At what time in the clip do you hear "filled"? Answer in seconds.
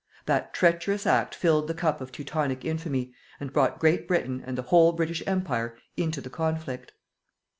1.35-1.67